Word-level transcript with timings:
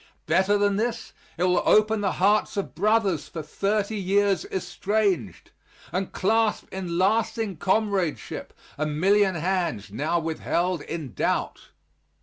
Better 0.25 0.57
than 0.57 0.77
this, 0.77 1.13
it 1.37 1.43
will 1.43 1.61
open 1.63 2.01
the 2.01 2.13
hearts 2.13 2.57
of 2.57 2.73
brothers 2.73 3.27
for 3.27 3.43
thirty 3.43 3.97
years 3.99 4.45
estranged, 4.45 5.51
and 5.91 6.11
clasp 6.11 6.65
in 6.71 6.97
lasting 6.97 7.57
comradeship 7.57 8.51
a 8.79 8.87
million 8.87 9.35
hands 9.35 9.91
now 9.91 10.17
withheld 10.17 10.81
in 10.81 11.13
doubt. 11.13 11.69